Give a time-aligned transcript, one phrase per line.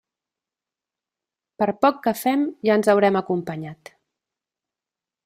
[1.63, 3.93] Per poc que fem ja ens haurem acompanyat.